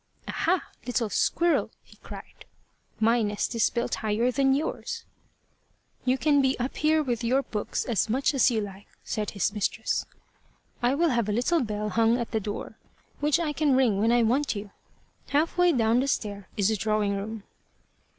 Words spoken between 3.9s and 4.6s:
higher than